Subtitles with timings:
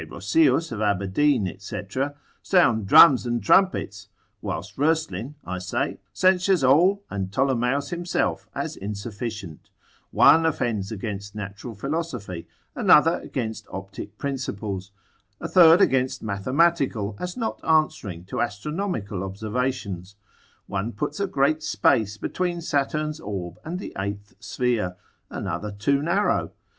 [0.09, 1.81] Rosseus of Aberdeen, &c.
[2.41, 4.09] (sound drums and trumpets)
[4.41, 9.69] whilst Roeslin (I say) censures all, and Ptolemeus himself as insufficient:
[10.09, 14.91] one offends against natural philosophy, another against optic principles,
[15.39, 20.15] a third against mathematical, as not answering to astronomical observations:
[20.65, 24.95] one puts a great space between Saturn's orb and the eighth sphere,
[25.29, 26.51] another too narrow.